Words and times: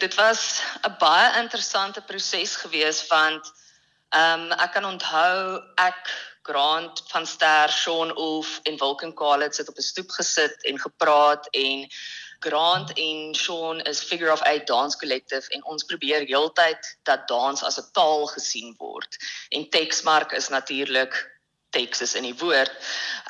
Dit 0.00 0.14
was 0.14 0.62
'n 0.82 0.96
baie 0.98 1.38
interessante 1.42 2.00
proses 2.00 2.56
gewees 2.56 3.06
want 3.06 3.52
ehm 4.08 4.40
um, 4.40 4.52
ek 4.52 4.72
kan 4.72 4.84
onthou 4.84 5.60
ek 5.76 6.00
Grant 6.42 7.02
van 7.12 7.26
Ster, 7.26 7.68
Sean 7.68 8.18
Oef 8.18 8.60
en 8.62 8.78
Wilken 8.80 9.12
Khalid 9.14 9.54
sit 9.54 9.68
op 9.68 9.76
'n 9.76 9.82
stoep 9.82 10.10
gesit 10.10 10.64
en 10.64 10.80
gepraat 10.80 11.48
en 11.50 11.88
Grant 12.38 12.92
en 12.92 13.34
Sean 13.34 13.80
is 13.80 14.02
figure 14.02 14.32
of 14.32 14.40
eight 14.40 14.66
dance 14.66 14.96
collective 14.98 15.50
en 15.50 15.64
ons 15.64 15.84
probeer 15.84 16.24
heeltyd 16.26 16.96
dat 17.02 17.28
dans 17.28 17.62
as 17.62 17.78
'n 17.78 17.90
taal 17.92 18.26
gesien 18.26 18.74
word. 18.78 19.16
En 19.48 19.68
Texmark 19.70 20.32
is 20.32 20.48
natuurlik 20.48 21.39
Texas 21.70 22.14
in 22.14 22.26
die 22.26 22.36
woord. 22.38 22.72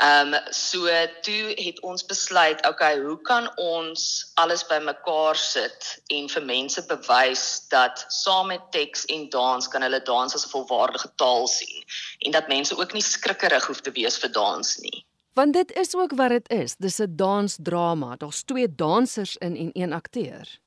Ehm 0.00 0.34
um, 0.34 0.40
so 0.56 0.88
toe 1.26 1.52
het 1.56 1.80
ons 1.86 2.04
besluit, 2.04 2.66
okay, 2.66 2.98
hoe 3.00 3.18
kan 3.28 3.50
ons 3.56 4.30
alles 4.34 4.64
bymekaar 4.66 5.36
sit 5.36 5.90
en 6.06 6.28
vir 6.28 6.44
mense 6.44 6.86
bewys 6.86 7.44
dat 7.68 8.04
saam 8.08 8.46
met 8.52 8.64
Tex 8.70 9.04
en 9.04 9.28
dans 9.28 9.68
kan 9.68 9.82
hulle 9.82 10.02
dans 10.02 10.34
as 10.34 10.46
'n 10.46 10.54
volwaardige 10.54 11.12
taal 11.16 11.46
sien 11.48 11.84
en 12.18 12.32
dat 12.32 12.48
mense 12.48 12.76
ook 12.76 12.92
nie 12.92 13.02
skrikkerig 13.02 13.66
hoef 13.66 13.80
te 13.80 13.92
wees 13.92 14.18
vir 14.18 14.32
dans 14.32 14.76
nie. 14.78 15.04
Want 15.34 15.52
dit 15.52 15.72
is 15.72 15.94
ook 15.94 16.12
wat 16.16 16.28
dit 16.28 16.48
is. 16.50 16.76
Dis 16.76 16.98
'n 16.98 17.16
dansdrama. 17.16 18.16
Daar's 18.16 18.42
twee 18.42 18.74
dansers 18.74 19.36
in 19.36 19.56
en 19.56 19.70
een 19.72 19.92
akteur. 19.92 20.60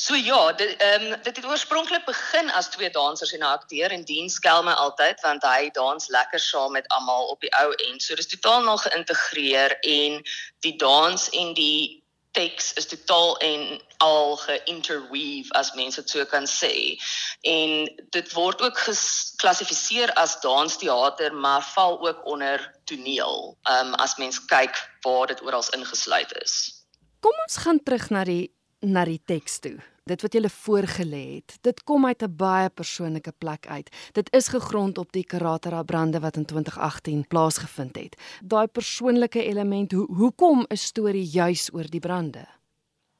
So 0.00 0.14
ja, 0.14 0.52
dit 0.52 0.76
ehm 0.76 1.12
um, 1.12 1.22
dit 1.22 1.36
het 1.36 1.46
oorspronklik 1.46 2.04
begin 2.04 2.50
as 2.50 2.68
twee 2.70 2.90
dansers 2.90 3.32
en 3.32 3.38
'n 3.38 3.42
akteur 3.42 3.90
en 3.90 4.04
Dean 4.04 4.28
skel 4.30 4.62
my 4.62 4.72
altyd 4.72 5.20
want 5.20 5.42
hy 5.42 5.70
dans 5.74 6.08
lekker 6.08 6.40
saam 6.40 6.72
met 6.72 6.88
almal 6.88 7.26
op 7.26 7.40
die 7.40 7.50
ou 7.58 7.72
end. 7.72 8.02
So 8.02 8.14
dis 8.14 8.26
totaal 8.26 8.62
nog 8.62 8.82
geïntegreer 8.82 9.78
en 9.80 10.22
die 10.60 10.76
dans 10.76 11.28
en 11.30 11.54
die 11.54 12.04
teks 12.30 12.72
is 12.72 12.86
totaal 12.86 13.36
en 13.36 13.82
al 13.96 14.36
geïnterweave 14.36 15.50
as 15.52 15.74
mense 15.74 16.00
dit 16.00 16.10
so 16.10 16.24
kan 16.24 16.46
sê. 16.46 16.94
En 17.42 17.90
dit 18.10 18.32
word 18.32 18.62
ook 18.62 18.78
geklassifiseer 18.78 20.12
as 20.12 20.40
dansteater, 20.40 21.34
maar 21.34 21.62
val 21.74 22.08
ook 22.08 22.24
onder 22.24 22.74
toneel. 22.84 23.58
Um 23.70 23.94
as 23.94 24.16
mens 24.16 24.44
kyk 24.44 24.78
waar 25.02 25.26
dit 25.26 25.42
oral 25.42 25.66
ingesluit 25.74 26.38
is. 26.42 26.84
Kom 27.20 27.34
ons 27.48 27.56
gaan 27.56 27.82
terug 27.82 28.10
na 28.10 28.24
die 28.24 28.54
na 28.80 29.04
die 29.04 29.20
teks 29.26 29.58
toe 29.58 29.78
dit 30.08 30.22
wat 30.24 30.34
jy 30.34 30.48
voorgelê 30.48 31.22
het. 31.38 31.56
Dit 31.62 31.84
kom 31.84 32.06
uit 32.06 32.22
'n 32.22 32.36
baie 32.36 32.68
persoonlike 32.68 33.32
plek 33.38 33.66
uit. 33.66 33.88
Dit 34.12 34.32
is 34.32 34.48
gegrond 34.48 34.98
op 34.98 35.12
die 35.12 35.24
Karatara 35.24 35.82
brande 35.82 36.20
wat 36.20 36.36
in 36.36 36.44
2018 36.44 37.26
plaasgevind 37.26 37.96
het. 37.96 38.16
Daai 38.42 38.66
persoonlike 38.66 39.42
element, 39.42 39.92
ho 39.92 40.06
hoekom 40.06 40.66
'n 40.68 40.76
storie 40.76 41.24
juis 41.24 41.68
oor 41.72 41.86
die 41.90 42.00
brande? 42.00 42.46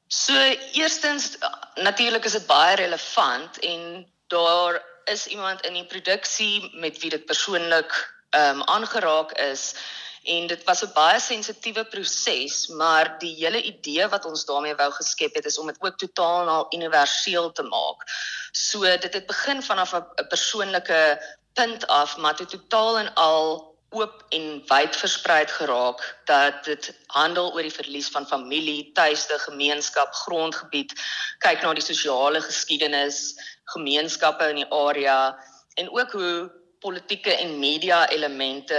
So 0.07 0.33
eerstens 0.73 1.37
natuurlik 1.75 2.25
is 2.25 2.31
dit 2.31 2.47
baie 2.47 2.75
relevant 2.75 3.59
en 3.59 4.07
daar 4.27 4.81
is 5.05 5.27
iemand 5.27 5.65
in 5.65 5.73
die 5.73 5.85
produksie 5.85 6.69
met 6.73 6.99
wie 6.99 7.09
dit 7.09 7.25
persoonlik 7.25 8.17
ehm 8.29 8.55
um, 8.55 8.63
aangeraak 8.63 9.31
is 9.31 9.75
en 10.23 10.47
dit 10.47 10.63
was 10.63 10.83
'n 10.83 10.93
baie 10.93 11.19
sensitiewe 11.19 11.85
proses, 11.85 12.67
maar 12.67 13.19
die 13.19 13.35
hele 13.35 13.61
idee 13.61 14.07
wat 14.07 14.25
ons 14.25 14.45
daarmee 14.45 14.75
wou 14.75 14.91
geskep 14.91 15.35
het 15.35 15.45
is 15.45 15.57
om 15.57 15.67
dit 15.67 15.81
ook 15.81 15.97
totaal 15.97 16.45
na 16.45 16.65
universeel 16.69 17.51
te 17.51 17.63
maak. 17.63 18.03
So 18.51 18.81
dit 18.81 19.13
het 19.13 19.25
begin 19.25 19.63
vanaf 19.63 19.93
'n 19.93 20.27
persoonlike 20.27 21.21
punt 21.53 21.87
af, 21.87 22.17
maar 22.17 22.35
dit 22.35 22.49
totaal 22.49 22.97
en 22.97 23.13
al 23.13 23.69
oop 23.89 24.25
en 24.29 24.63
wyd 24.69 24.95
versprei 24.95 25.47
geraak 25.47 26.01
dat 26.25 26.63
dit 26.63 26.89
handel 27.07 27.53
oor 27.53 27.65
die 27.65 27.73
verlies 27.73 28.09
van 28.13 28.27
familie, 28.27 28.91
tuiste, 28.93 29.39
gemeenskap, 29.39 30.13
grondgebied, 30.13 30.93
kyk 31.39 31.61
na 31.61 31.73
die 31.73 31.85
sosiale 31.85 32.41
geskiedenis, 32.41 33.33
gemeenskappe 33.73 34.49
in 34.49 34.61
die 34.61 34.71
area 34.71 35.37
en 35.73 35.89
ook 35.89 36.11
hoe 36.11 36.51
politieke 36.79 37.33
en 37.35 37.59
media 37.59 38.09
elemente 38.09 38.77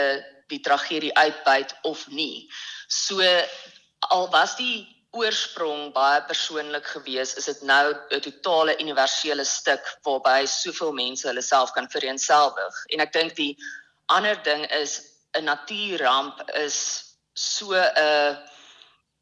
die 0.50 0.60
tragedie 0.60 1.14
uitbuit 1.16 1.74
of 1.88 2.06
nie. 2.08 2.48
So 2.88 3.22
al 4.10 4.28
was 4.30 4.56
die 4.58 4.86
oorsprong 5.10 5.90
baie 5.94 6.22
persoonlik 6.22 6.86
geweest, 6.86 7.38
is 7.38 7.48
dit 7.50 7.62
nou 7.62 7.94
'n 7.94 8.20
totale 8.20 8.78
universele 8.78 9.44
stuk 9.44 9.82
waarby 10.06 10.46
soveel 10.46 10.92
mense 10.92 11.26
hulle 11.26 11.42
self 11.42 11.72
kan 11.72 11.90
vereenselwig. 11.90 12.74
En 12.94 13.00
ek 13.00 13.12
dink 13.12 13.34
die 13.34 13.56
ander 14.06 14.42
ding 14.42 14.66
is 14.70 15.00
'n 15.34 15.44
natuurramp 15.44 16.50
is 16.54 16.78
so 17.34 17.74
'n 17.74 17.90
uh, 17.96 18.36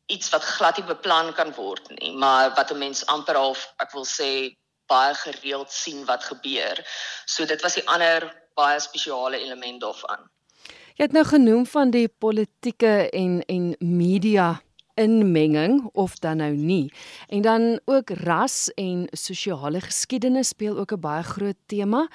iets 0.07 0.31
wat 0.31 0.45
glad 0.45 0.77
nie 0.77 0.87
beplan 0.87 1.33
kan 1.35 1.53
word 1.55 1.89
nie, 2.01 2.13
maar 2.13 2.55
wat 2.55 2.71
'n 2.73 2.79
mens 2.79 3.07
amper 3.07 3.37
half, 3.37 3.73
ek 3.79 3.93
wil 3.93 4.07
sê, 4.07 4.57
baie 4.89 5.15
gereeld 5.15 5.73
sien 5.73 6.05
wat 6.05 6.25
gebeur. 6.25 6.81
So 7.27 7.45
dit 7.45 7.63
was 7.63 7.75
die 7.75 7.89
ander 7.89 8.25
baie 8.55 8.81
spesiale 8.81 9.37
element 9.37 9.81
daarvan. 9.81 10.31
Jy 10.99 11.07
het 11.07 11.13
nou 11.15 11.23
genoem 11.29 11.67
van 11.71 11.93
die 11.95 12.09
politieke 12.11 13.07
en 13.15 13.37
en 13.47 13.67
media 13.79 14.49
inmenging 14.99 15.77
of 15.93 16.17
dan 16.19 16.41
nou 16.43 16.51
nie. 16.51 16.91
En 17.29 17.43
dan 17.43 17.81
ook 17.85 18.11
ras 18.11 18.67
en 18.75 19.07
sosiale 19.13 19.81
geskiedenis 19.81 20.49
speel 20.49 20.79
ook 20.79 20.93
'n 20.93 21.01
baie 21.01 21.23
groot 21.23 21.61
tema. 21.67 22.09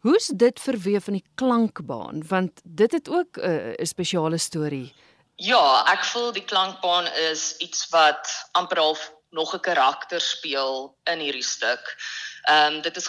Hoe's 0.00 0.26
dit 0.26 0.60
verweef 0.60 1.06
in 1.06 1.12
die 1.12 1.28
klankbaan 1.34 2.26
want 2.26 2.60
dit 2.64 2.92
het 2.92 3.08
ook 3.08 3.36
'n 3.36 3.50
uh, 3.50 3.84
spesiale 3.86 4.38
storie. 4.38 4.92
Ja, 5.36 5.92
ek 5.92 6.04
voel 6.04 6.32
die 6.32 6.44
klankbaan 6.44 7.06
is 7.30 7.56
iets 7.56 7.88
wat 7.88 8.48
amper 8.52 8.78
half 8.78 9.12
nog 9.30 9.54
'n 9.54 9.60
karakter 9.60 10.20
speel 10.20 10.96
in 11.04 11.18
hierdie 11.18 11.48
stuk. 11.54 11.96
Ehm 12.42 12.74
um, 12.74 12.82
dit 12.82 12.96
is 12.96 13.06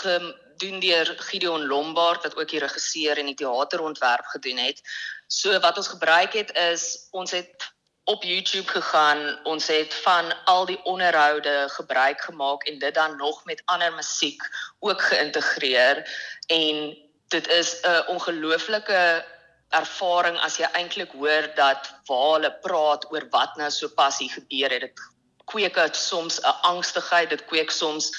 gedoen 0.56 0.80
deur 0.80 1.14
Gideon 1.18 1.68
Lombard 1.68 2.24
wat 2.24 2.36
ook 2.36 2.50
die 2.50 2.60
regisseur 2.60 3.18
en 3.18 3.26
die 3.26 3.36
teaterontwerp 3.36 4.26
gedoen 4.26 4.58
het. 4.58 4.82
So 5.28 5.60
wat 5.60 5.78
ons 5.78 5.88
gebruik 5.88 6.34
het 6.34 6.52
is 6.56 7.08
ons 7.12 7.32
het 7.32 7.74
op 8.06 8.24
YouTube 8.24 8.68
gegaan. 8.68 9.40
Ons 9.44 9.68
het 9.68 9.94
van 9.94 10.34
al 10.46 10.66
die 10.66 10.80
onderhoude 10.84 11.66
gebruik 11.74 12.22
gemaak 12.22 12.64
en 12.64 12.80
dit 12.80 12.94
dan 12.94 13.18
nog 13.18 13.46
met 13.46 13.62
ander 13.66 13.94
musiek 13.94 14.42
ook 14.80 15.02
geïntegreer 15.02 16.06
en 16.48 16.98
dit 17.28 17.48
is 17.48 17.82
'n 17.82 18.08
ongelooflike 18.08 19.26
ervaring 19.70 20.38
as 20.38 20.58
jy 20.58 20.68
eintlik 20.72 21.12
hoor 21.12 21.50
dat 21.56 21.90
waar 22.06 22.34
hulle 22.34 22.54
praat 22.62 23.12
oor 23.12 23.28
wat 23.30 23.56
nou 23.56 23.72
so 23.72 23.88
pas 23.88 24.18
hier 24.18 24.32
gebeur 24.32 24.72
het. 24.72 24.82
Dit 24.82 25.00
kweek 25.46 25.78
soms 25.92 26.40
'n 26.40 26.56
angstigheid, 26.62 27.30
dit 27.30 27.46
kweek 27.46 27.72
soms 27.72 28.12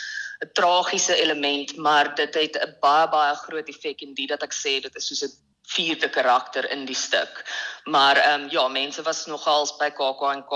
'n 0.44 0.50
tragiese 0.52 1.14
element, 1.22 1.76
maar 1.76 2.14
dit 2.14 2.34
het 2.34 2.56
'n 2.56 2.76
baie 2.80 3.08
baie 3.08 3.34
groot 3.34 3.68
effek 3.68 4.00
en 4.00 4.14
dit 4.14 4.28
dat 4.28 4.42
ek 4.42 4.54
sê 4.54 4.80
dit 4.80 4.94
is 4.96 5.06
soos 5.06 5.22
'n 5.24 5.32
vierde 5.66 6.08
karakter 6.08 6.70
in 6.70 6.84
die 6.84 6.94
stuk. 6.94 7.44
Maar 7.84 8.16
ehm 8.16 8.42
um, 8.42 8.50
ja, 8.50 8.68
mense 8.68 9.02
was 9.02 9.26
nogals 9.26 9.76
by 9.76 9.90
KAK&K 9.90 10.52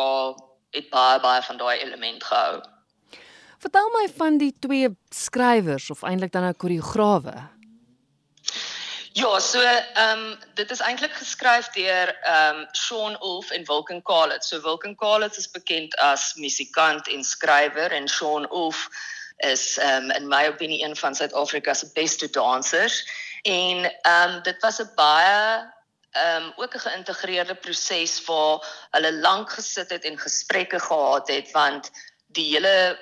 het 0.70 0.90
baie 0.90 1.20
baie 1.20 1.42
van 1.42 1.56
daai 1.56 1.78
element 1.78 2.24
gehou. 2.24 2.60
Vertel 3.58 3.88
my 3.92 4.08
van 4.16 4.38
die 4.38 4.54
twee 4.58 4.88
skrywers 5.08 5.90
of 5.90 6.02
eintlik 6.02 6.32
dan 6.32 6.42
'n 6.42 6.44
nou 6.44 6.54
koreograwe. 6.54 7.48
Ja, 9.12 9.38
so 9.38 9.60
ehm 9.60 10.18
um, 10.18 10.38
dit 10.54 10.70
is 10.70 10.80
eintlik 10.80 11.12
geskryf 11.12 11.68
deur 11.74 12.14
ehm 12.22 12.56
um, 12.56 12.66
Sean 12.72 13.16
Ulf 13.20 13.50
en 13.50 13.64
Wilken 13.64 14.02
Khalid. 14.02 14.44
So 14.44 14.60
Wilken 14.60 14.96
Khalid 14.96 15.36
is 15.36 15.50
bekend 15.50 15.96
as 15.96 16.34
musikant 16.34 17.08
en 17.08 17.24
skrywer 17.24 17.90
en 17.92 18.08
Sean 18.08 18.46
Ulf 18.50 18.88
is 19.40 19.78
um, 19.78 20.10
in 20.10 20.28
my 20.28 20.46
opinie 20.46 20.84
een 20.84 20.96
van 20.96 21.14
Suid-Afrika 21.14 21.74
se 21.74 21.90
beste 21.92 22.30
dansers. 22.30 23.04
En 23.42 23.84
um, 24.02 24.42
dit 24.42 24.60
was 24.60 24.78
'n 24.78 24.92
baie 24.94 25.68
ehm 26.10 26.42
um, 26.42 26.52
ook 26.56 26.74
'n 26.74 26.78
geïntegreerde 26.78 27.54
proses 27.54 28.24
waar 28.24 28.86
hulle 28.90 29.12
lank 29.12 29.52
gesit 29.52 29.90
het 29.90 30.04
en 30.04 30.18
gesprekke 30.18 30.80
gehad 30.80 31.28
het 31.28 31.50
want 31.50 31.90
die 32.26 32.54
hele 32.54 32.98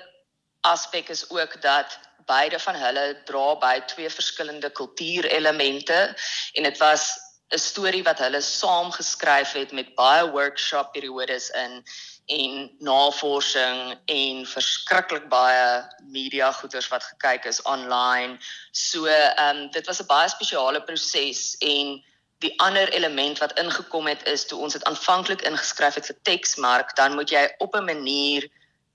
aspek 0.61 1.09
is 1.09 1.29
ook 1.29 1.61
dat 1.61 1.99
beide 2.25 2.59
van 2.59 2.75
hulle 2.75 3.21
dra 3.25 3.55
by 3.55 3.79
twee 3.85 4.09
verskillende 4.09 4.69
kultuurelemente 4.69 6.15
en 6.53 6.63
dit 6.63 6.77
was 6.77 7.17
'n 7.49 7.57
storie 7.57 8.03
wat 8.03 8.19
hulle 8.19 8.41
saam 8.41 8.91
geskryf 8.91 9.51
het 9.51 9.71
met 9.71 9.95
baie 9.95 10.29
workshop 10.29 10.91
periodes 10.91 11.49
in 11.49 11.83
en 12.29 12.69
navorsing 12.79 13.97
en 14.05 14.45
verskriklik 14.45 15.25
baie 15.29 15.81
media 16.13 16.51
goeders 16.51 16.87
wat 16.93 17.03
gekyk 17.03 17.45
is 17.49 17.61
online. 17.61 18.37
So 18.71 19.05
ehm 19.05 19.63
um, 19.63 19.71
dit 19.71 19.85
was 19.85 20.01
'n 20.01 20.05
baie 20.05 20.29
spesiale 20.29 20.81
proses 20.83 21.55
en 21.59 22.03
die 22.39 22.53
ander 22.59 22.89
element 22.89 23.39
wat 23.39 23.59
ingekom 23.59 24.07
het 24.07 24.27
is 24.27 24.45
toe 24.45 24.59
ons 24.59 24.73
dit 24.73 24.83
aanvanklik 24.83 25.41
ingeskryf 25.41 25.95
het 25.95 26.05
vir 26.05 26.19
teksmark, 26.23 26.95
dan 26.95 27.15
moet 27.15 27.29
jy 27.29 27.49
op 27.57 27.75
'n 27.75 27.85
manier 27.85 28.47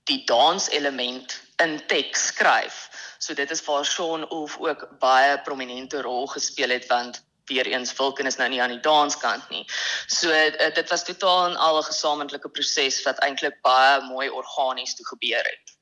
die 0.03 0.23
dans 0.25 0.69
element 0.69 1.41
in 1.57 1.79
teks 1.87 2.25
skryf. 2.25 2.89
So 3.17 3.33
dit 3.33 3.51
is 3.51 3.63
waar 3.65 3.85
Sean 3.85 4.25
Ulf 4.31 4.57
ook 4.59 4.87
baie 4.99 5.41
prominente 5.41 6.01
rol 6.01 6.27
gespeel 6.27 6.69
het 6.69 6.87
want 6.87 7.23
weer 7.49 7.65
eens 7.65 7.91
Vulcan 7.91 8.25
is 8.25 8.37
nou 8.37 8.49
nie 8.49 8.61
aan 8.61 8.73
die 8.73 8.79
danskant 8.79 9.49
nie. 9.49 9.65
So 10.07 10.29
uh, 10.29 10.73
dit 10.73 10.89
was 10.89 11.03
totaal 11.03 11.49
'n 11.49 11.55
al 11.55 11.79
'n 11.79 11.89
gesamentlike 11.91 12.49
proses 12.49 13.03
wat 13.03 13.19
eintlik 13.19 13.61
baie 13.61 14.01
mooi 14.09 14.29
organies 14.29 14.95
toe 14.95 15.05
gebeur 15.05 15.43
het. 15.43 15.75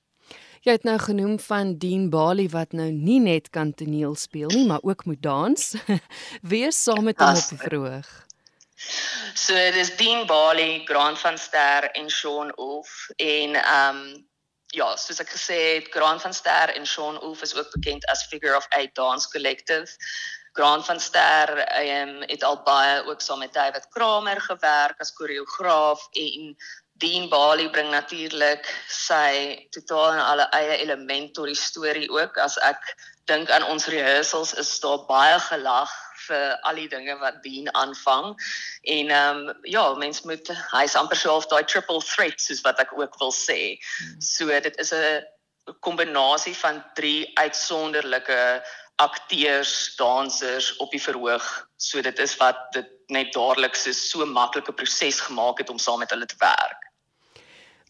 Jy 0.64 0.72
het 0.72 0.84
nou 0.84 0.98
genoem 1.00 1.40
van 1.40 1.78
Dean 1.78 2.10
Bali 2.10 2.50
wat 2.50 2.72
nou 2.72 2.92
nie 2.92 3.20
net 3.20 3.50
kan 3.50 3.74
toneel 3.74 4.16
speel 4.16 4.48
nie, 4.48 4.66
maar 4.66 4.80
ook 4.82 5.06
moet 5.06 5.22
dans. 5.22 5.74
Wie 6.50 6.66
is 6.66 6.84
saam 6.84 7.04
met 7.04 7.20
hom 7.20 7.36
op 7.36 7.50
die 7.50 7.58
verhoog? 7.58 8.08
So 9.36 9.54
dis 9.54 9.96
Dean 9.96 10.26
Bali, 10.28 10.86
Grant 10.86 11.20
van 11.20 11.38
Ster 11.38 11.92
en 11.92 12.10
Sean 12.10 12.52
Wolf 12.56 13.10
en 13.16 13.56
ehm 13.56 13.98
um, 13.98 14.32
ja, 14.74 14.88
soos 14.98 15.20
ek 15.22 15.30
gesê 15.30 15.58
het, 15.76 15.90
Grant 15.94 16.24
van 16.24 16.34
Ster 16.34 16.72
en 16.74 16.88
Sean 16.90 17.20
Wolf 17.22 17.44
is 17.46 17.54
ook 17.56 17.70
bekend 17.76 18.06
as 18.10 18.26
Figure 18.32 18.56
of 18.58 18.66
Eight 18.70 18.96
Dance 18.96 19.30
Collective. 19.30 19.92
Grant 20.54 20.86
van 20.86 21.00
Ster 21.00 21.50
um, 21.82 22.22
het 22.30 22.44
al 22.44 22.60
baie 22.66 23.02
ook 23.10 23.22
saam 23.22 23.40
met 23.42 23.54
David 23.54 23.88
Kramer 23.90 24.42
gewerk 24.42 25.00
as 25.02 25.14
koreograaf 25.14 26.08
en 26.12 26.56
Dean 27.02 27.30
Bali 27.30 27.70
bring 27.70 27.90
natuurlik 27.90 28.68
sy 28.88 29.66
totaal 29.74 30.14
en 30.14 30.22
alle 30.24 30.46
eie 30.54 30.78
element 30.86 31.34
tot 31.34 31.50
die 31.50 31.58
storie 31.58 32.10
ook 32.12 32.38
as 32.38 32.60
ek 32.62 32.86
dink 33.32 33.50
aan 33.50 33.66
ons 33.72 33.90
rehearsals 33.90 34.54
is 34.62 34.72
daar 34.84 35.02
baie 35.10 35.40
gelag 35.48 35.92
vir 36.28 36.54
al 36.70 36.80
die 36.80 36.88
dinge 36.92 37.16
wat 37.20 37.42
Dean 37.44 37.70
aanvang. 37.76 38.34
En 38.96 39.12
ehm 39.12 39.44
um, 39.50 39.60
ja, 39.68 39.84
mens 40.00 40.22
moet 40.28 40.52
hy's 40.72 40.96
amper 41.00 41.20
so 41.20 41.34
half 41.34 41.50
daai 41.52 41.64
triple 41.64 42.02
threat 42.04 42.42
soos 42.42 42.62
wat 42.68 42.80
ek 42.84 42.94
ook 42.98 43.18
wil 43.20 43.34
sê. 43.36 43.60
So 44.20 44.48
dit 44.48 44.78
is 44.86 44.94
'n 44.94 45.26
kombinasie 45.80 46.56
van 46.56 46.84
drie 46.94 47.32
uitsonderlike 47.40 48.64
akteurs, 48.96 49.96
dansers 49.98 50.76
op 50.78 50.92
die 50.92 51.02
verhoog. 51.02 51.46
So 51.78 52.02
dit 52.02 52.20
is 52.20 52.38
wat 52.38 52.60
dit 52.74 52.90
net 53.14 53.34
dadelik 53.34 53.76
so 53.76 53.92
so 53.92 54.26
maklike 54.26 54.74
proses 54.74 55.20
gemaak 55.20 55.60
het 55.60 55.70
om 55.70 55.80
saam 55.80 56.00
met 56.00 56.12
hulle 56.14 56.26
te 56.26 56.40
werk. 56.40 56.90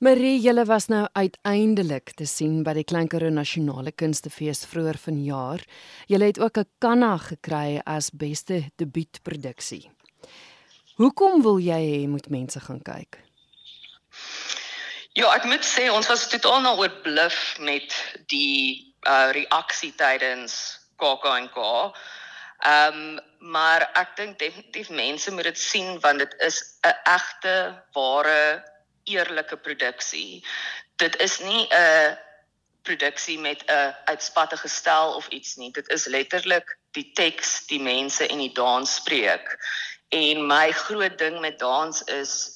Marie, 0.03 0.39
julle 0.41 0.65
was 0.65 0.89
nou 0.91 1.05
uiteindelik 1.15 2.11
te 2.19 2.25
sien 2.27 2.63
by 2.65 2.73
die 2.75 2.83
Kleinkaro 2.83 3.29
Nasionale 3.31 3.93
Kunstefees 3.95 4.65
vroeër 4.67 4.97
vanjaar. 4.99 5.63
Julle 6.11 6.25
het 6.25 6.39
ook 6.39 6.57
'n 6.57 6.69
kanna 6.79 7.17
gekry 7.17 7.81
as 7.85 8.09
beste 8.11 8.71
debuutproduksie. 8.75 9.91
Hoekom 10.95 11.41
wil 11.41 11.57
jy 11.59 11.79
hê 11.79 12.07
moet 12.07 12.29
mense 12.29 12.59
gaan 12.59 12.81
kyk? 12.81 13.17
Ja, 15.13 15.33
ek 15.35 15.45
moet 15.45 15.63
sê 15.65 15.89
ons 15.91 16.07
was 16.07 16.27
totaal 16.27 16.61
nou 16.61 16.77
oorbluf 16.77 17.57
met 17.59 17.93
die 18.27 18.93
uh 19.07 19.31
reaksie 19.31 19.93
tydens 19.95 20.82
KAK&K. 21.03 21.69
Ehm 22.63 22.99
um, 22.99 23.21
maar 23.43 23.89
ek 23.99 24.13
dink 24.15 24.37
definitief 24.39 24.89
mense 24.89 25.31
moet 25.35 25.49
dit 25.49 25.59
sien 25.59 25.97
want 25.99 26.23
dit 26.23 26.35
is 26.47 26.61
'n 26.87 26.95
egte 27.11 27.55
ware 27.91 28.63
eerlike 29.03 29.57
produksie. 29.57 30.45
Dit 30.95 31.19
is 31.19 31.39
nie 31.39 31.67
'n 31.67 32.17
produksie 32.83 33.39
met 33.39 33.63
'n 33.65 33.95
uitspattige 34.05 34.67
stel 34.67 35.15
of 35.15 35.27
iets 35.27 35.55
nie. 35.55 35.71
Dit 35.71 35.89
is 35.89 36.05
letterlik 36.05 36.77
die 36.91 37.11
teks, 37.13 37.65
die 37.67 37.81
mense 37.81 38.27
en 38.27 38.37
die 38.37 38.53
dans 38.53 38.95
spreek. 38.95 39.57
En 40.09 40.47
my 40.47 40.71
groot 40.71 41.17
ding 41.17 41.39
met 41.39 41.59
dans 41.59 42.03
is 42.03 42.51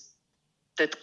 dit 0.75 0.97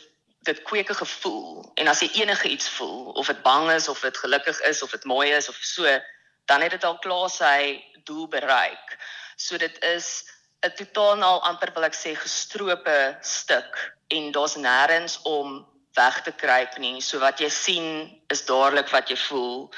dit 0.44 0.62
kweek 0.62 0.90
'n 0.90 0.94
gevoel. 0.94 1.70
En 1.74 1.88
as 1.88 2.00
jy 2.00 2.10
enige 2.12 2.48
iets 2.48 2.68
voel, 2.68 3.10
of 3.10 3.26
dit 3.26 3.42
bang 3.42 3.70
is 3.70 3.88
of 3.88 4.00
dit 4.00 4.16
gelukkig 4.16 4.60
is 4.60 4.82
of 4.82 4.90
dit 4.90 5.04
mooi 5.04 5.30
is 5.32 5.48
of 5.48 5.56
so, 5.60 6.00
dan 6.46 6.60
het 6.60 6.70
dit 6.70 6.84
al 6.84 6.98
klaar 6.98 7.30
sy 7.30 7.84
doel 8.04 8.28
bereik. 8.28 8.98
So 9.36 9.56
dit 9.58 9.82
is 9.84 10.24
'n 10.64 10.72
totaal 10.76 11.42
amper 11.42 11.72
wil 11.74 11.84
ek 11.84 11.94
sê 11.94 12.14
gestrope 12.16 13.16
stuk 13.20 13.96
en 14.08 14.32
daar's 14.32 14.56
nêrens 14.56 15.20
om 15.22 15.66
weg 15.94 16.22
te 16.22 16.32
kruip 16.32 16.78
nie. 16.78 17.00
So 17.00 17.20
wat 17.22 17.40
jy 17.42 17.48
sien 17.52 17.86
is 18.32 18.42
dadelik 18.48 18.90
wat 18.90 19.10
jy 19.12 19.16
voel. 19.28 19.70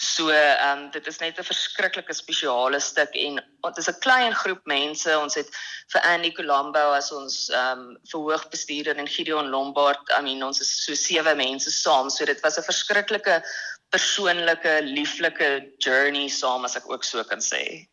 So 0.00 0.30
ehm 0.32 0.86
um, 0.86 0.90
dit 0.90 1.06
is 1.06 1.20
net 1.20 1.38
'n 1.38 1.46
verskriklike 1.46 2.14
spesiale 2.14 2.80
stuk 2.80 3.14
en 3.14 3.36
dit 3.36 3.78
is 3.78 3.88
'n 3.88 4.00
klein 4.00 4.34
groep 4.34 4.64
mense. 4.64 5.18
Ons 5.18 5.34
het 5.34 5.48
vir 5.92 6.02
Andy 6.02 6.32
Colombo 6.32 6.92
as 6.92 7.12
ons 7.12 7.50
ehm 7.50 7.78
um, 7.78 7.98
verhoogbestuurder 8.12 8.96
en 8.96 9.06
Gideon 9.06 9.50
Lombard. 9.50 10.02
I 10.18 10.22
mean 10.22 10.42
ons 10.42 10.60
is 10.60 10.84
so 10.84 10.94
sewe 10.94 11.34
mense 11.34 11.70
saam. 11.70 12.10
So 12.10 12.24
dit 12.24 12.40
was 12.40 12.58
'n 12.58 12.62
verskriklike 12.62 13.42
persoonlike, 13.90 14.80
lieflike 14.86 15.48
journey 15.78 16.28
saam 16.28 16.64
as 16.64 16.76
ek 16.76 16.90
ook 16.90 17.04
so 17.04 17.24
kan 17.24 17.42
sê. 17.44 17.86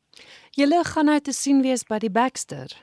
Julle 0.58 0.82
gaan 0.86 1.12
nou 1.12 1.20
te 1.22 1.34
sien 1.34 1.62
wees 1.62 1.84
by 1.86 2.00
die 2.02 2.14
Baxter. 2.14 2.74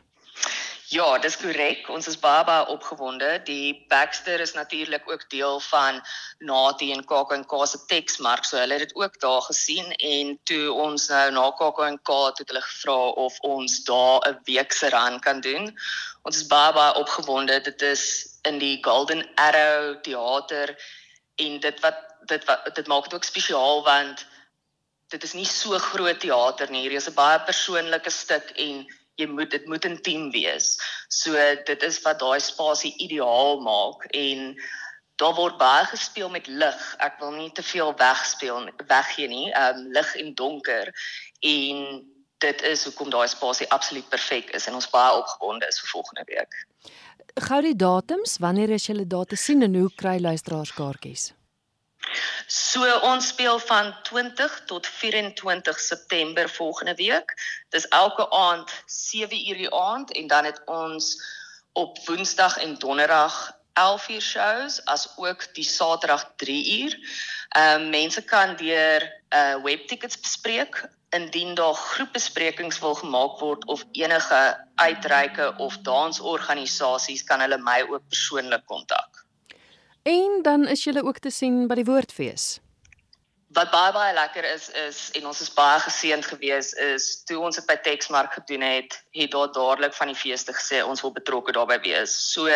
Ja, 0.95 1.07
dis 1.19 1.35
korrek. 1.41 1.89
Ons 1.91 2.07
is 2.07 2.19
baie 2.21 2.45
baie 2.47 2.67
opgewonde. 2.71 3.29
Die 3.49 3.87
Baxter 3.91 4.39
is 4.41 4.53
natuurlik 4.55 5.09
ook 5.11 5.25
deel 5.33 5.59
van 5.67 5.99
Nati 6.39 6.93
en 6.95 7.03
KAK&K 7.05 7.67
se 7.67 7.81
teksmark. 7.91 8.45
So 8.45 8.61
hulle 8.61 8.79
het 8.79 8.85
dit 8.85 8.95
ook 9.01 9.19
daar 9.21 9.43
gesien 9.49 9.91
en 9.97 10.35
toe 10.45 10.71
ons 10.73 11.09
nou 11.11 11.25
na 11.35 11.49
KAK&K 11.59 12.21
het 12.29 12.45
hulle 12.53 12.63
gevra 12.69 12.99
of 13.27 13.41
ons 13.41 13.81
daar 13.89 14.23
'n 14.29 14.39
week 14.45 14.73
se 14.73 14.93
run 14.95 15.19
kan 15.21 15.41
doen. 15.41 15.73
Ons 16.23 16.37
is 16.37 16.47
baie 16.47 16.73
baie 16.73 16.95
opgewonde. 16.95 17.61
Dit 17.61 17.83
is 17.83 18.39
in 18.43 18.59
die 18.59 18.79
Golden 18.85 19.27
Arrow 19.35 19.99
teater 20.03 20.77
en 21.37 21.61
dit 21.61 21.81
wat 21.81 22.14
dit 22.27 22.47
dit 22.75 22.87
maak 22.87 23.09
dit 23.09 23.15
ook 23.15 23.25
spesiaal 23.25 23.83
want 23.85 24.27
dit 25.13 25.23
is 25.23 25.33
nie 25.33 25.47
so 25.47 25.79
groot 25.79 26.21
teater 26.21 26.71
nie. 26.71 26.83
Hier 26.87 26.99
is 26.99 27.09
'n 27.09 27.15
baie 27.15 27.41
persoonlike 27.41 28.11
stuk 28.11 28.51
en 28.57 28.87
jy 29.17 29.27
moet 29.27 29.51
dit 29.51 29.67
moet 29.67 29.85
intiem 29.85 30.31
wees. 30.31 30.79
So 31.09 31.33
dit 31.67 31.83
is 31.83 32.01
wat 32.03 32.19
daai 32.19 32.41
spasie 32.41 32.95
ideaal 32.99 33.61
maak 33.61 34.09
en 34.11 34.57
daar 35.23 35.35
word 35.35 35.59
baie 35.59 35.85
gespeel 35.87 36.31
met 36.31 36.47
lig. 36.47 36.97
Ek 36.99 37.21
wil 37.21 37.31
nie 37.31 37.53
te 37.53 37.63
veel 37.63 37.95
wegspeel 37.95 38.71
weggee 38.87 39.29
nie. 39.29 39.53
Ehm 39.53 39.79
um, 39.79 39.93
lig 39.93 40.17
en 40.17 40.35
donker 40.35 40.91
en 41.41 41.79
dit 42.39 42.63
is 42.63 42.85
hoekom 42.85 43.11
daai 43.11 43.29
spasie 43.29 43.69
absoluut 43.71 44.09
perfek 44.09 44.51
is 44.51 44.67
en 44.67 44.75
ons 44.75 44.91
baie 44.91 45.15
opgewonde 45.21 45.67
is 45.69 45.81
vir 45.81 45.89
volgende 45.89 46.25
week. 46.33 46.59
Gou 47.49 47.61
die 47.63 47.77
datums, 47.77 48.37
wanneer 48.39 48.71
is 48.71 48.87
julle 48.87 49.07
daar 49.07 49.25
te 49.25 49.37
sien 49.37 49.63
en 49.63 49.75
hoe 49.75 49.89
kry 49.97 50.19
luisteraars 50.21 50.75
kaartjies? 50.77 51.33
So 52.47 52.99
ons 53.01 53.29
speel 53.29 53.59
van 53.59 53.95
20 54.03 54.63
tot 54.67 54.87
24 54.87 55.81
September 55.81 56.49
volgende 56.49 56.95
week. 56.95 57.35
Dis 57.69 57.89
elke 57.89 58.31
aand 58.31 58.71
7uur 58.87 59.61
die 59.63 59.75
aand 59.75 60.13
en 60.13 60.27
dan 60.27 60.45
het 60.45 60.63
ons 60.65 61.17
op 61.73 61.99
Woensdag 62.07 62.57
en 62.57 62.75
Donderdag 62.75 63.53
11uur 63.75 64.21
shows 64.21 64.85
as 64.85 65.09
ook 65.17 65.55
die 65.55 65.65
Saterdag 65.65 66.31
3uur. 66.45 66.99
Ehm 67.49 67.81
um, 67.81 67.91
mense 67.91 68.23
kan 68.23 68.57
deur 68.57 69.03
'n 69.03 69.37
uh, 69.37 69.63
webtickets 69.63 70.21
bespreek 70.21 70.89
indien 71.11 71.55
daar 71.55 71.75
groepbesprekings 71.75 72.79
wil 72.79 72.95
gemaak 72.95 73.39
word 73.39 73.65
of 73.65 73.85
enige 73.93 74.67
uitreike 74.75 75.55
of 75.57 75.79
dansorganisasies 75.79 77.25
kan 77.25 77.41
hulle 77.41 77.59
my 77.59 77.87
ook 77.89 78.09
persoonlik 78.09 78.67
kontak. 78.67 79.14
En 80.05 80.43
dan 80.43 80.67
is 80.69 80.85
julle 80.85 81.05
ook 81.05 81.19
te 81.19 81.31
sien 81.31 81.63
by 81.67 81.79
die 81.81 81.85
Woordfees. 81.89 82.59
Wat 83.57 83.71
baie 83.73 83.93
baie 83.95 84.13
lekker 84.13 84.45
is 84.45 84.67
is 84.83 84.99
en 85.17 85.31
ons 85.31 85.41
is 85.41 85.53
baie 85.57 85.79
geseënd 85.81 86.27
gewees 86.29 86.73
is 86.87 87.07
toe 87.25 87.39
ons 87.41 87.57
dit 87.57 87.67
by 87.71 87.77
Texmark 87.87 88.35
gedoen 88.37 88.67
het, 88.67 88.99
het 89.17 89.33
daar 89.33 89.53
dadelik 89.55 89.97
van 89.97 90.13
die 90.13 90.19
feeste 90.19 90.53
gesê 90.53 90.83
ons 90.85 91.01
wil 91.07 91.15
betrokke 91.17 91.55
daarbey 91.57 91.81
wees. 91.87 92.19
So 92.35 92.53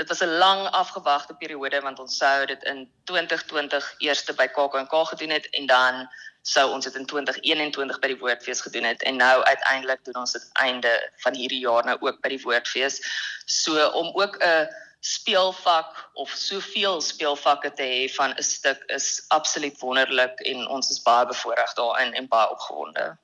dit 0.00 0.08
was 0.08 0.24
'n 0.26 0.34
lang 0.42 0.66
afgewagte 0.80 1.38
periode 1.38 1.80
want 1.80 2.02
ons 2.02 2.16
sou 2.16 2.46
dit 2.46 2.62
in 2.64 2.88
2020 3.04 3.94
eers 3.98 4.24
by 4.24 4.48
KAK&K 4.48 5.04
gedoen 5.12 5.30
het 5.30 5.46
en 5.50 5.66
dan 5.66 6.08
sou 6.42 6.70
ons 6.72 6.84
dit 6.84 6.94
in 6.94 7.06
2021 7.06 7.98
by 8.00 8.08
die 8.08 8.18
Woordfees 8.18 8.60
gedoen 8.66 8.84
het 8.84 9.02
en 9.02 9.16
nou 9.16 9.42
uiteindelik 9.42 10.04
doen 10.04 10.22
ons 10.26 10.32
dit 10.32 10.50
einde 10.52 11.10
van 11.22 11.34
hierdie 11.34 11.60
jaar 11.60 11.84
nou 11.84 11.98
ook 12.00 12.20
by 12.20 12.28
die 12.28 12.42
Woordfees. 12.42 12.98
So 13.46 13.90
om 13.90 14.10
ook 14.14 14.42
'n 14.42 14.66
speelvak 15.00 16.10
of 16.14 16.30
soveel 16.30 17.00
speelvakke 17.00 17.72
te 17.72 17.82
hê 17.82 18.14
van 18.14 18.34
'n 18.36 18.42
stuk 18.42 18.82
is 18.86 19.24
absoluut 19.28 19.78
wonderlik 19.80 20.40
en 20.40 20.68
ons 20.68 20.90
is 20.90 21.02
baie 21.02 21.26
bevoorreg 21.26 21.72
daarin 21.74 22.12
en 22.14 22.28
baie 22.28 22.50
opgewonde. 22.50 23.16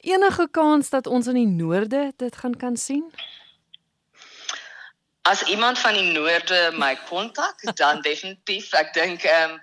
Enige 0.00 0.48
kans 0.50 0.90
dat 0.90 1.06
ons 1.06 1.26
in 1.26 1.34
die 1.34 1.46
noorde 1.46 2.12
dit 2.16 2.36
gaan 2.36 2.56
kan 2.56 2.76
sien? 2.76 3.12
As 5.22 5.42
iemand 5.42 5.78
van 5.78 5.94
die 5.94 6.12
noorde 6.12 6.70
my 6.76 6.96
kontak, 7.08 7.74
dan 7.74 8.00
definitief. 8.10 8.72
Ek 8.72 8.92
dink 8.92 9.22
ehm 9.22 9.50
um, 9.50 9.60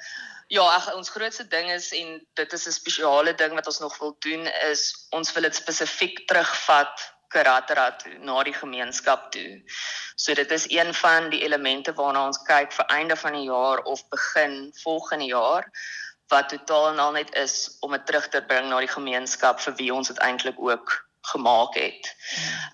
ja, 0.51 0.61
ag 0.61 0.93
ons 0.93 1.09
grootste 1.09 1.47
ding 1.47 1.69
is 1.71 1.91
en 1.95 2.27
dit 2.33 2.53
is 2.53 2.67
'n 2.67 2.71
spesiale 2.71 3.35
ding 3.35 3.53
wat 3.53 3.67
ons 3.67 3.79
nog 3.79 3.97
wil 3.97 4.15
doen 4.19 4.47
is 4.71 5.07
ons 5.09 5.31
wil 5.33 5.43
dit 5.43 5.55
spesifiek 5.55 6.27
terugvat 6.27 7.13
Karatera 7.31 7.89
toe 8.01 8.17
na 8.19 8.43
die 8.43 8.55
gemeenskap 8.55 9.31
toe. 9.31 9.61
So 10.15 10.33
dit 10.37 10.51
is 10.51 10.67
een 10.71 10.93
van 10.93 11.29
die 11.33 11.41
elemente 11.45 11.93
waarna 11.97 12.25
ons 12.27 12.41
kyk 12.47 12.73
vir 12.75 12.91
einde 12.97 13.15
van 13.15 13.37
die 13.39 13.47
jaar 13.47 13.83
of 13.87 14.03
begin 14.13 14.71
volgende 14.83 15.31
jaar 15.31 15.71
wat 16.31 16.49
totaal 16.49 16.91
en 16.93 16.99
al 16.99 17.11
net 17.11 17.33
is 17.35 17.77
om 17.79 17.91
dit 17.91 18.05
terug 18.05 18.27
te 18.31 18.41
bring 18.47 18.69
na 18.69 18.79
die 18.79 18.91
gemeenskap 18.91 19.59
vir 19.59 19.75
wie 19.79 19.89
ons 19.93 20.07
dit 20.07 20.21
eintlik 20.23 20.59
ook 20.59 20.93
gemaak 21.33 21.75
het. 21.75 22.13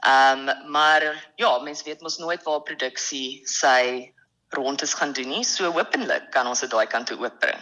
Ehm 0.01 0.49
um, 0.49 0.71
maar 0.71 1.31
ja, 1.35 1.57
mense 1.59 1.83
weet 1.83 2.01
mos 2.01 2.17
nooit 2.17 2.43
waar 2.43 2.61
produksie 2.61 3.41
sy 3.45 4.13
rondes 4.49 4.93
gaan 4.93 5.13
doen 5.13 5.29
nie. 5.29 5.43
So 5.43 5.71
hopelik 5.71 6.29
kan 6.31 6.47
ons 6.47 6.63
dit 6.63 6.71
daai 6.71 6.87
kant 6.87 7.07
toe 7.07 7.17
ook 7.23 7.39
bring. 7.39 7.59